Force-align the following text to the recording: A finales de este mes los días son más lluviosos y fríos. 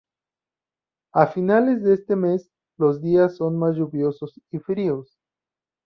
A 1.13 1.27
finales 1.27 1.83
de 1.83 1.93
este 1.93 2.15
mes 2.15 2.49
los 2.75 3.03
días 3.03 3.35
son 3.37 3.59
más 3.59 3.75
lluviosos 3.75 4.33
y 4.49 4.57
fríos. 4.57 5.19